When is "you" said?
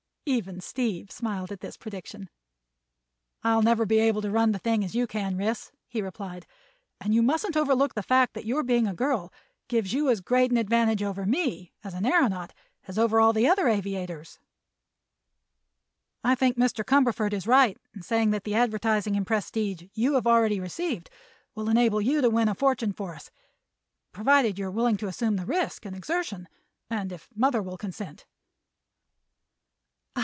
4.95-5.05, 7.13-7.21, 9.91-10.09, 19.95-20.13, 21.99-22.21, 24.57-24.67